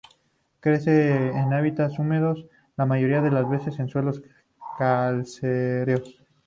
Crece 0.61 1.15
en 1.27 1.53
hábitats 1.53 1.99
húmedos, 1.99 2.47
la 2.75 2.87
mayoría 2.87 3.21
de 3.21 3.29
las 3.29 3.47
veces 3.47 3.77
en 3.77 3.87
suelos 3.87 4.23
calcáreos. 4.79 6.19